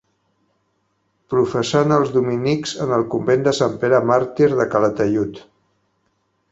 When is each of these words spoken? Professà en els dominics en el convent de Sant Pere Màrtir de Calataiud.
Professà 1.33 1.81
en 1.87 1.93
els 1.97 2.09
dominics 2.15 2.73
en 2.87 2.95
el 2.99 3.07
convent 3.15 3.47
de 3.49 3.55
Sant 3.61 3.77
Pere 3.85 4.01
Màrtir 4.13 4.53
de 4.63 4.69
Calataiud. 4.75 5.41